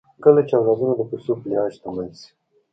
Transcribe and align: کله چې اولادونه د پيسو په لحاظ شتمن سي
کله 0.23 0.41
چې 0.47 0.53
اولادونه 0.55 0.93
د 0.95 1.01
پيسو 1.09 1.31
په 1.39 1.45
لحاظ 1.49 1.69
شتمن 1.75 2.07
سي 2.19 2.29